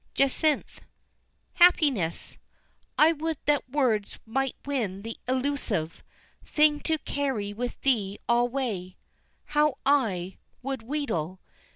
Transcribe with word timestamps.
Jacynth: 0.15 0.81
"Happiness! 1.53 2.39
I 2.97 3.11
would 3.11 3.37
that 3.45 3.69
words 3.69 4.17
might 4.25 4.55
win 4.65 5.03
the 5.03 5.17
illusive 5.27 6.01
Thing 6.43 6.79
to 6.79 6.97
carry 6.97 7.53
with 7.53 7.79
thee 7.81 8.17
alway. 8.27 8.97
How 9.45 9.75
I 9.85 10.39
Would 10.63 10.81
wheedle! 10.81 11.39